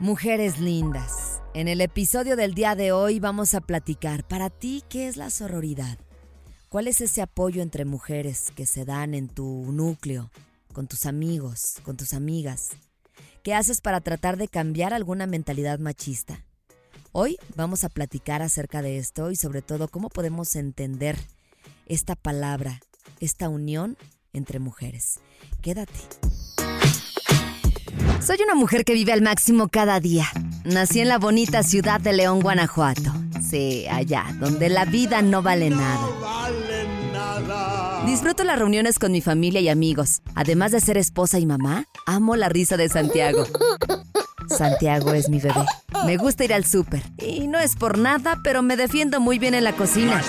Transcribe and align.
Mujeres 0.00 0.60
lindas, 0.60 1.42
en 1.54 1.66
el 1.66 1.80
episodio 1.80 2.36
del 2.36 2.54
día 2.54 2.76
de 2.76 2.92
hoy 2.92 3.18
vamos 3.18 3.54
a 3.54 3.60
platicar 3.60 4.22
para 4.22 4.48
ti 4.48 4.84
qué 4.88 5.08
es 5.08 5.16
la 5.16 5.28
sororidad. 5.28 5.98
¿Cuál 6.68 6.86
es 6.86 7.00
ese 7.00 7.20
apoyo 7.20 7.62
entre 7.62 7.84
mujeres 7.84 8.52
que 8.54 8.64
se 8.64 8.84
dan 8.84 9.12
en 9.12 9.28
tu 9.28 9.44
núcleo, 9.72 10.30
con 10.72 10.86
tus 10.86 11.04
amigos, 11.04 11.80
con 11.82 11.96
tus 11.96 12.14
amigas? 12.14 12.70
¿Qué 13.42 13.54
haces 13.54 13.80
para 13.80 14.00
tratar 14.00 14.36
de 14.36 14.46
cambiar 14.46 14.94
alguna 14.94 15.26
mentalidad 15.26 15.80
machista? 15.80 16.44
Hoy 17.10 17.36
vamos 17.56 17.82
a 17.82 17.88
platicar 17.88 18.40
acerca 18.40 18.82
de 18.82 18.98
esto 18.98 19.32
y 19.32 19.36
sobre 19.36 19.62
todo 19.62 19.88
cómo 19.88 20.10
podemos 20.10 20.54
entender 20.54 21.18
esta 21.86 22.14
palabra, 22.14 22.78
esta 23.18 23.48
unión 23.48 23.96
entre 24.32 24.60
mujeres. 24.60 25.18
Quédate. 25.60 25.98
Soy 28.20 28.38
una 28.44 28.54
mujer 28.54 28.84
que 28.84 28.94
vive 28.94 29.12
al 29.12 29.22
máximo 29.22 29.68
cada 29.68 30.00
día. 30.00 30.26
Nací 30.64 31.00
en 31.00 31.08
la 31.08 31.18
bonita 31.18 31.62
ciudad 31.62 32.00
de 32.00 32.12
León, 32.12 32.40
Guanajuato. 32.40 33.12
Sí, 33.40 33.86
allá, 33.90 34.26
donde 34.38 34.68
la 34.68 34.84
vida 34.84 35.22
no 35.22 35.42
vale 35.42 35.70
nada. 35.70 36.00
Disfruto 38.04 38.44
las 38.44 38.58
reuniones 38.58 38.98
con 38.98 39.12
mi 39.12 39.20
familia 39.20 39.60
y 39.60 39.68
amigos. 39.68 40.22
Además 40.34 40.72
de 40.72 40.80
ser 40.80 40.98
esposa 40.98 41.38
y 41.38 41.46
mamá, 41.46 41.84
amo 42.06 42.36
la 42.36 42.48
risa 42.48 42.76
de 42.76 42.88
Santiago. 42.88 43.44
Santiago 44.48 45.12
es 45.12 45.28
mi 45.28 45.40
bebé. 45.40 45.64
Me 46.06 46.16
gusta 46.16 46.44
ir 46.44 46.52
al 46.52 46.64
súper. 46.64 47.02
Y 47.18 47.46
no 47.48 47.58
es 47.58 47.76
por 47.76 47.98
nada, 47.98 48.38
pero 48.42 48.62
me 48.62 48.76
defiendo 48.76 49.20
muy 49.20 49.38
bien 49.38 49.54
en 49.54 49.64
la 49.64 49.74
cocina. 49.74 50.22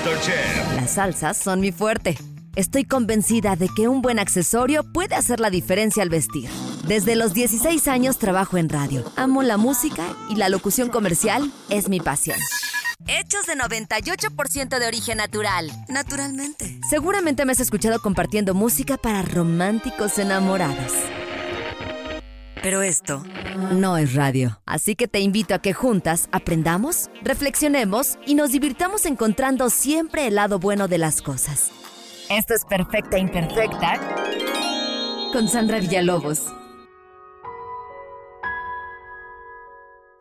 Las 0.76 0.92
salsas 0.92 1.38
son 1.38 1.60
mi 1.60 1.72
fuerte. 1.72 2.18
Estoy 2.56 2.84
convencida 2.84 3.56
de 3.56 3.70
que 3.76 3.88
un 3.88 4.02
buen 4.02 4.20
accesorio 4.20 4.84
puede 4.84 5.16
hacer 5.16 5.40
la 5.40 5.50
diferencia 5.50 6.04
al 6.04 6.10
vestir. 6.10 6.50
Desde 6.88 7.16
los 7.16 7.34
16 7.34 7.88
años 7.88 8.18
trabajo 8.18 8.58
en 8.58 8.70
radio. 8.70 9.04
Amo 9.16 9.44
la 9.44 9.58
música 9.58 10.06
y 10.30 10.36
la 10.36 10.50
locución 10.50 10.90
comercial 10.90 11.52
es 11.70 11.90
mi 11.90 12.00
pasión. 12.00 12.38
Hechos 13.08 13.46
de 13.46 13.56
98% 13.56 14.80
de 14.80 14.88
origen 14.88 15.18
natural. 15.18 15.72
Naturalmente. 15.88 16.80
Seguramente 16.90 17.46
me 17.46 17.54
has 17.54 17.60
escuchado 17.60 18.00
compartiendo 18.00 18.54
música 18.54 18.98
para 18.98 19.22
románticos 19.22 20.20
enamorados. 20.20 20.94
Pero 22.62 22.82
esto 22.82 23.24
no 23.72 23.98
es 23.98 24.14
radio. 24.16 24.62
Así 24.66 24.96
que 24.96 25.08
te 25.08 25.20
invito 25.20 25.56
a 25.56 25.60
que 25.60 25.74
juntas 25.74 26.28
aprendamos, 26.32 27.10
reflexionemos 27.24 28.18
y 28.26 28.36
nos 28.36 28.52
divirtamos 28.52 29.06
encontrando 29.06 29.70
siempre 29.70 30.28
el 30.28 30.36
lado 30.36 30.60
bueno 30.60 30.88
de 30.88 30.98
las 30.98 31.22
cosas. 31.22 31.72
Esto 32.30 32.54
es 32.54 32.66
Perfecta 32.66 33.18
Imperfecta 33.18 34.00
con 35.32 35.48
Sandra 35.48 35.80
Villalobos. 35.80 36.42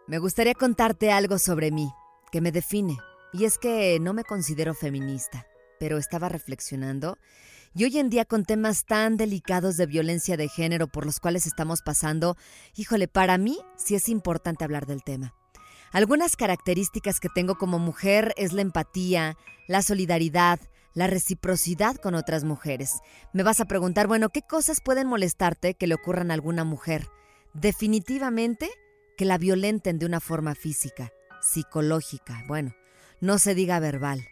Me 0.09 0.17
gustaría 0.17 0.55
contarte 0.55 1.13
algo 1.13 1.39
sobre 1.39 1.71
mí, 1.71 1.93
que 2.33 2.41
me 2.41 2.51
define. 2.51 2.97
Y 3.35 3.45
es 3.45 3.59
que 3.59 3.99
no 4.01 4.15
me 4.15 4.25
considero 4.25 4.73
feminista, 4.73 5.47
pero 5.79 5.99
estaba 5.99 6.31
reflexionando 6.31 7.19
y 7.75 7.85
hoy 7.85 7.99
en 7.99 8.09
día 8.09 8.25
con 8.25 8.47
temas 8.47 8.87
tan 8.87 9.19
delicados 9.19 9.77
de 9.77 9.85
violencia 9.85 10.39
de 10.39 10.49
género 10.49 10.89
por 10.89 11.05
los 11.05 11.21
cuales 11.21 11.47
estamos 11.47 11.83
pasando, 11.83 12.39
híjole, 12.75 13.07
para 13.07 13.37
mí 13.37 13.59
sí 13.77 13.97
es 13.97 14.09
importante 14.09 14.65
hablar 14.65 14.87
del 14.87 15.05
tema. 15.05 15.35
Algunas 15.93 16.37
características 16.37 17.21
que 17.21 17.29
tengo 17.29 17.57
como 17.57 17.79
mujer 17.79 18.33
es 18.39 18.55
la 18.55 18.63
empatía, 18.63 19.37
la 19.67 19.83
solidaridad, 19.83 20.59
la 20.95 21.07
reciprocidad 21.07 21.97
con 21.97 22.15
otras 22.15 22.45
mujeres. 22.45 23.01
Me 23.35 23.43
vas 23.43 23.61
a 23.61 23.67
preguntar, 23.67 24.07
bueno, 24.07 24.31
¿qué 24.31 24.41
cosas 24.41 24.81
pueden 24.81 25.07
molestarte 25.07 25.75
que 25.75 25.87
le 25.87 25.95
ocurran 25.95 26.31
a 26.31 26.35
alguna 26.35 26.65
mujer? 26.65 27.11
Definitivamente 27.53 28.71
que 29.19 29.27
la 29.27 29.37
violenten 29.37 29.99
de 29.99 30.07
una 30.07 30.21
forma 30.21 30.55
física, 30.55 31.13
psicológica, 31.43 32.45
bueno, 32.47 32.75
no 33.21 33.39
se 33.39 33.55
diga 33.55 33.81
verbal. 33.81 34.27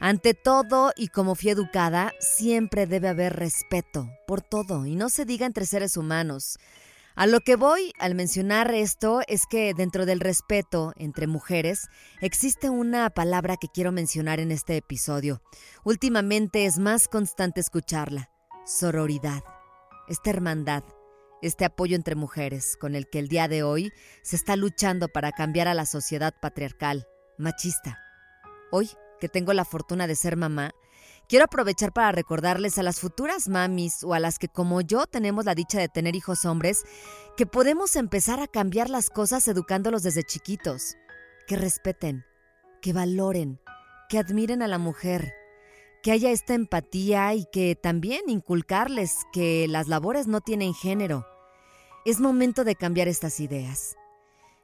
Ante 0.00 0.32
todo, 0.32 0.92
y 0.96 1.08
como 1.08 1.34
fui 1.34 1.50
educada, 1.50 2.14
siempre 2.20 2.86
debe 2.86 3.08
haber 3.08 3.34
respeto 3.34 4.08
por 4.28 4.40
todo, 4.40 4.86
y 4.86 4.94
no 4.94 5.08
se 5.08 5.24
diga 5.24 5.44
entre 5.44 5.66
seres 5.66 5.96
humanos. 5.96 6.56
A 7.16 7.26
lo 7.26 7.40
que 7.40 7.56
voy 7.56 7.92
al 7.98 8.14
mencionar 8.14 8.72
esto 8.72 9.22
es 9.26 9.44
que 9.50 9.74
dentro 9.74 10.06
del 10.06 10.20
respeto 10.20 10.92
entre 10.96 11.26
mujeres 11.26 11.88
existe 12.20 12.70
una 12.70 13.10
palabra 13.10 13.56
que 13.56 13.66
quiero 13.66 13.90
mencionar 13.90 14.38
en 14.38 14.52
este 14.52 14.76
episodio. 14.76 15.42
Últimamente 15.82 16.64
es 16.64 16.78
más 16.78 17.08
constante 17.08 17.60
escucharla, 17.60 18.30
sororidad, 18.64 19.42
esta 20.06 20.30
hermandad, 20.30 20.84
este 21.42 21.64
apoyo 21.64 21.96
entre 21.96 22.14
mujeres 22.14 22.76
con 22.80 22.94
el 22.94 23.08
que 23.08 23.18
el 23.18 23.28
día 23.28 23.48
de 23.48 23.62
hoy 23.62 23.92
se 24.22 24.36
está 24.36 24.56
luchando 24.56 25.08
para 25.08 25.32
cambiar 25.32 25.68
a 25.68 25.74
la 25.74 25.86
sociedad 25.86 26.34
patriarcal, 26.40 27.06
machista. 27.38 27.98
Hoy, 28.70 28.90
que 29.20 29.28
tengo 29.28 29.52
la 29.52 29.64
fortuna 29.64 30.06
de 30.06 30.16
ser 30.16 30.36
mamá, 30.36 30.72
Quiero 31.28 31.44
aprovechar 31.44 31.92
para 31.92 32.10
recordarles 32.10 32.78
a 32.78 32.82
las 32.82 33.00
futuras 33.00 33.48
mamis 33.48 34.02
o 34.02 34.14
a 34.14 34.18
las 34.18 34.38
que 34.38 34.48
como 34.48 34.80
yo 34.80 35.06
tenemos 35.06 35.44
la 35.44 35.54
dicha 35.54 35.78
de 35.78 35.88
tener 35.88 36.16
hijos 36.16 36.46
hombres, 36.46 36.84
que 37.36 37.44
podemos 37.44 37.96
empezar 37.96 38.40
a 38.40 38.46
cambiar 38.46 38.88
las 38.88 39.10
cosas 39.10 39.46
educándolos 39.46 40.02
desde 40.02 40.22
chiquitos. 40.22 40.96
Que 41.46 41.56
respeten, 41.56 42.24
que 42.80 42.94
valoren, 42.94 43.60
que 44.08 44.18
admiren 44.18 44.62
a 44.62 44.68
la 44.68 44.78
mujer, 44.78 45.34
que 46.08 46.12
haya 46.12 46.30
esta 46.30 46.54
empatía 46.54 47.34
y 47.34 47.44
que 47.52 47.76
también 47.76 48.30
inculcarles 48.30 49.12
que 49.30 49.68
las 49.68 49.88
labores 49.88 50.26
no 50.26 50.40
tienen 50.40 50.72
género. 50.72 51.26
Es 52.06 52.18
momento 52.18 52.64
de 52.64 52.76
cambiar 52.76 53.08
estas 53.08 53.40
ideas. 53.40 53.94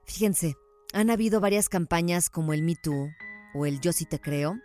Fíjense, 0.05 0.55
han 0.95 1.11
habido 1.11 1.41
varias 1.41 1.69
campañas 1.69 2.31
como 2.31 2.55
el 2.55 2.63
Me 2.63 2.77
Too 2.77 3.11
o 3.53 3.67
el 3.67 3.79
Yo 3.83 3.93
sí 3.93 4.07
te 4.07 4.19
creo, 4.19 4.59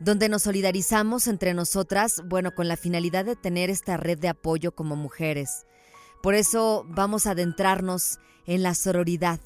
donde 0.00 0.30
nos 0.30 0.44
solidarizamos 0.44 1.26
entre 1.26 1.52
nosotras, 1.52 2.22
bueno, 2.24 2.54
con 2.54 2.66
la 2.66 2.78
finalidad 2.78 3.26
de 3.26 3.36
tener 3.36 3.68
esta 3.68 3.98
red 3.98 4.18
de 4.18 4.30
apoyo 4.30 4.72
como 4.72 4.96
mujeres. 4.96 5.66
Por 6.22 6.34
eso 6.34 6.86
vamos 6.88 7.26
a 7.26 7.32
adentrarnos 7.32 8.20
en 8.46 8.62
la 8.62 8.74
sororidad, 8.74 9.38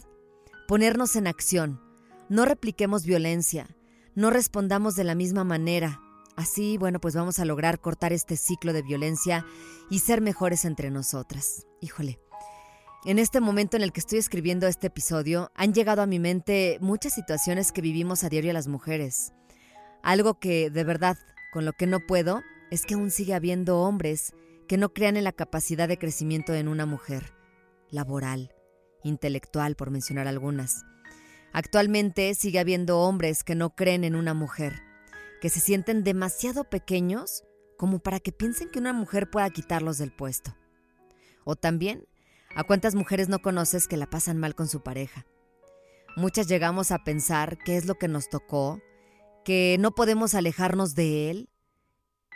ponernos 0.68 1.16
en 1.16 1.26
acción, 1.26 1.80
no 2.28 2.44
repliquemos 2.44 3.04
violencia, 3.04 3.66
no 4.14 4.30
respondamos 4.30 4.94
de 4.94 5.02
la 5.02 5.16
misma 5.16 5.42
manera. 5.42 6.00
Así, 6.36 6.76
bueno, 6.76 7.00
pues 7.00 7.16
vamos 7.16 7.38
a 7.38 7.46
lograr 7.46 7.80
cortar 7.80 8.12
este 8.12 8.36
ciclo 8.36 8.74
de 8.74 8.82
violencia 8.82 9.46
y 9.90 10.00
ser 10.00 10.20
mejores 10.20 10.66
entre 10.66 10.90
nosotras. 10.90 11.66
Híjole. 11.80 12.20
En 13.06 13.18
este 13.18 13.40
momento 13.40 13.76
en 13.76 13.82
el 13.82 13.92
que 13.92 14.00
estoy 14.00 14.18
escribiendo 14.18 14.66
este 14.66 14.88
episodio, 14.88 15.50
han 15.54 15.72
llegado 15.72 16.02
a 16.02 16.06
mi 16.06 16.18
mente 16.18 16.78
muchas 16.80 17.14
situaciones 17.14 17.72
que 17.72 17.80
vivimos 17.80 18.22
a 18.22 18.28
diario 18.28 18.52
las 18.52 18.68
mujeres. 18.68 19.32
Algo 20.02 20.38
que 20.38 20.70
de 20.70 20.84
verdad 20.84 21.16
con 21.52 21.64
lo 21.64 21.72
que 21.72 21.86
no 21.86 22.00
puedo 22.00 22.42
es 22.70 22.84
que 22.84 22.94
aún 22.94 23.10
sigue 23.10 23.34
habiendo 23.34 23.78
hombres 23.80 24.34
que 24.68 24.76
no 24.76 24.92
crean 24.92 25.16
en 25.16 25.24
la 25.24 25.32
capacidad 25.32 25.88
de 25.88 25.98
crecimiento 25.98 26.52
en 26.52 26.68
una 26.68 26.84
mujer, 26.84 27.32
laboral, 27.90 28.52
intelectual, 29.04 29.76
por 29.76 29.90
mencionar 29.90 30.26
algunas. 30.26 30.84
Actualmente 31.52 32.34
sigue 32.34 32.58
habiendo 32.58 33.00
hombres 33.00 33.44
que 33.44 33.54
no 33.54 33.70
creen 33.70 34.04
en 34.04 34.16
una 34.16 34.34
mujer, 34.34 34.82
que 35.40 35.50
se 35.50 35.60
sienten 35.60 36.04
demasiado 36.04 36.64
pequeños 36.64 37.44
como 37.76 37.98
para 37.98 38.20
que 38.20 38.32
piensen 38.32 38.70
que 38.70 38.78
una 38.78 38.92
mujer 38.92 39.30
pueda 39.30 39.50
quitarlos 39.50 39.98
del 39.98 40.12
puesto. 40.12 40.56
O 41.44 41.56
también, 41.56 42.06
¿a 42.54 42.64
cuántas 42.64 42.94
mujeres 42.94 43.28
no 43.28 43.40
conoces 43.40 43.86
que 43.86 43.96
la 43.96 44.08
pasan 44.08 44.38
mal 44.38 44.54
con 44.54 44.68
su 44.68 44.82
pareja? 44.82 45.26
Muchas 46.16 46.48
llegamos 46.48 46.90
a 46.90 47.04
pensar 47.04 47.58
qué 47.58 47.76
es 47.76 47.86
lo 47.86 47.96
que 47.96 48.08
nos 48.08 48.28
tocó 48.28 48.80
que 49.46 49.76
no 49.78 49.92
podemos 49.92 50.34
alejarnos 50.34 50.96
de 50.96 51.30
Él. 51.30 51.48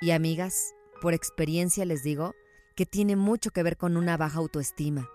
Y 0.01 0.13
amigas, 0.13 0.77
por 1.03 1.13
experiencia 1.13 1.85
les 1.85 2.05
digo 2.05 2.35
que 2.77 2.87
tiene 2.87 3.17
mucho 3.17 3.51
que 3.51 3.65
ver 3.65 3.77
con 3.77 3.97
una 3.97 4.17
baja 4.17 4.39
autoestima. 4.39 5.11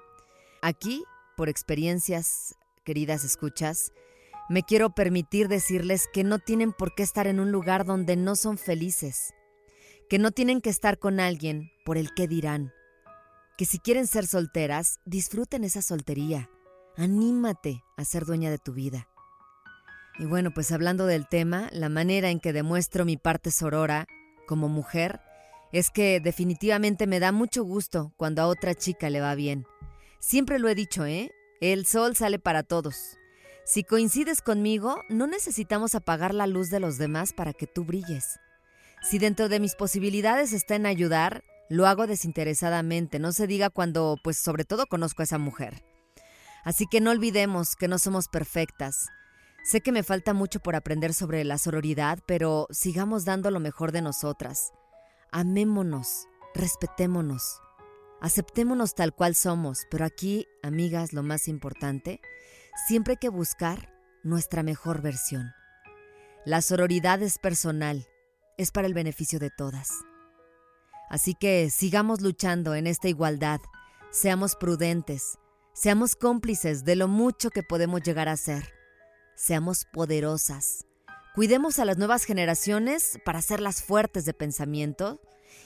Aquí, 0.61 1.05
por 1.37 1.47
experiencias, 1.47 2.55
queridas 2.83 3.23
escuchas, 3.23 3.93
me 4.47 4.63
quiero 4.63 4.91
permitir 4.91 5.47
decirles 5.47 6.07
que 6.13 6.23
no 6.23 6.39
tienen 6.39 6.71
por 6.71 6.93
qué 6.93 7.03
estar 7.03 7.27
en 7.27 7.39
un 7.39 7.51
lugar 7.51 7.85
donde 7.85 8.15
no 8.15 8.35
son 8.35 8.57
felices, 8.57 9.33
que 10.09 10.19
no 10.19 10.31
tienen 10.31 10.61
que 10.61 10.69
estar 10.69 10.99
con 10.99 11.19
alguien 11.19 11.71
por 11.83 11.97
el 11.97 12.13
que 12.13 12.27
dirán, 12.27 12.71
que 13.57 13.65
si 13.65 13.79
quieren 13.79 14.05
ser 14.05 14.27
solteras, 14.27 14.99
disfruten 15.05 15.63
esa 15.63 15.81
soltería, 15.81 16.49
anímate 16.95 17.83
a 17.97 18.05
ser 18.05 18.25
dueña 18.25 18.51
de 18.51 18.59
tu 18.59 18.73
vida. 18.73 19.07
Y 20.19 20.25
bueno, 20.25 20.51
pues 20.53 20.71
hablando 20.71 21.07
del 21.07 21.27
tema, 21.27 21.69
la 21.71 21.89
manera 21.89 22.29
en 22.29 22.39
que 22.39 22.53
demuestro 22.53 23.03
mi 23.03 23.17
parte 23.17 23.51
sorora 23.51 24.07
como 24.47 24.69
mujer 24.69 25.19
es 25.73 25.89
que 25.89 26.19
definitivamente 26.21 27.07
me 27.07 27.19
da 27.19 27.31
mucho 27.31 27.63
gusto 27.63 28.13
cuando 28.15 28.41
a 28.41 28.47
otra 28.47 28.75
chica 28.75 29.09
le 29.09 29.19
va 29.19 29.35
bien. 29.35 29.65
Siempre 30.19 30.59
lo 30.59 30.69
he 30.69 30.75
dicho, 30.75 31.05
¿eh? 31.05 31.31
El 31.59 31.85
sol 31.85 32.15
sale 32.15 32.39
para 32.39 32.63
todos. 32.63 33.17
Si 33.65 33.83
coincides 33.83 34.43
conmigo, 34.43 35.01
no 35.09 35.25
necesitamos 35.25 35.95
apagar 35.95 36.35
la 36.35 36.45
luz 36.45 36.69
de 36.69 36.79
los 36.79 36.99
demás 36.99 37.33
para 37.33 37.51
que 37.51 37.65
tú 37.65 37.83
brilles. 37.83 38.39
Si 39.01 39.17
dentro 39.17 39.49
de 39.49 39.59
mis 39.59 39.73
posibilidades 39.73 40.53
está 40.53 40.75
en 40.75 40.85
ayudar, 40.85 41.43
lo 41.67 41.87
hago 41.87 42.05
desinteresadamente, 42.05 43.17
no 43.17 43.31
se 43.31 43.47
diga 43.47 43.71
cuando, 43.71 44.17
pues 44.23 44.37
sobre 44.37 44.65
todo 44.65 44.85
conozco 44.85 45.23
a 45.23 45.25
esa 45.25 45.39
mujer. 45.39 45.83
Así 46.63 46.85
que 46.85 47.01
no 47.01 47.09
olvidemos 47.09 47.75
que 47.75 47.87
no 47.87 47.97
somos 47.97 48.27
perfectas. 48.27 49.07
Sé 49.63 49.81
que 49.81 49.91
me 49.91 50.03
falta 50.03 50.33
mucho 50.33 50.59
por 50.59 50.75
aprender 50.75 51.15
sobre 51.15 51.43
la 51.43 51.57
sororidad, 51.57 52.19
pero 52.27 52.67
sigamos 52.69 53.25
dando 53.25 53.49
lo 53.49 53.59
mejor 53.59 53.91
de 53.91 54.03
nosotras. 54.03 54.73
Amémonos, 55.31 56.27
respetémonos, 56.53 57.61
aceptémonos 58.21 58.93
tal 58.93 59.15
cual 59.15 59.33
somos, 59.33 59.87
pero 59.89 60.05
aquí, 60.05 60.45
amigas, 60.61 61.13
lo 61.13 61.23
más 61.23 61.47
importante, 61.47 62.21
siempre 62.87 63.13
hay 63.13 63.17
que 63.17 63.29
buscar 63.29 63.93
nuestra 64.23 64.63
mejor 64.63 65.01
versión. 65.01 65.53
La 66.45 66.61
sororidad 66.61 67.21
es 67.21 67.37
personal, 67.39 68.07
es 68.57 68.71
para 68.71 68.87
el 68.87 68.93
beneficio 68.93 69.39
de 69.39 69.49
todas. 69.49 69.89
Así 71.09 71.33
que 71.33 71.69
sigamos 71.69 72.21
luchando 72.21 72.75
en 72.75 72.87
esta 72.87 73.07
igualdad, 73.07 73.61
seamos 74.11 74.55
prudentes, 74.55 75.37
Seamos 75.75 76.15
cómplices 76.15 76.85
de 76.85 76.95
lo 76.95 77.09
mucho 77.09 77.49
que 77.49 77.61
podemos 77.61 78.01
llegar 78.01 78.29
a 78.29 78.37
ser. 78.37 78.73
Seamos 79.35 79.83
poderosas. 79.83 80.85
Cuidemos 81.33 81.79
a 81.79 81.85
las 81.85 81.97
nuevas 81.97 82.23
generaciones 82.23 83.19
para 83.25 83.39
hacerlas 83.39 83.83
fuertes 83.83 84.23
de 84.23 84.33
pensamiento 84.33 85.19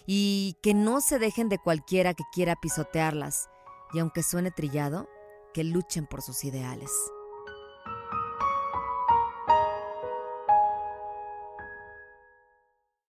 y 0.07 0.57
que 0.63 0.73
no 0.73 0.99
se 1.01 1.19
dejen 1.19 1.47
de 1.47 1.59
cualquiera 1.59 2.15
que 2.15 2.23
quiera 2.33 2.55
pisotearlas. 2.55 3.49
Y 3.93 3.99
aunque 3.99 4.23
suene 4.23 4.49
trillado, 4.49 5.07
que 5.53 5.63
luchen 5.63 6.07
por 6.07 6.21
sus 6.21 6.43
ideales. 6.43 6.91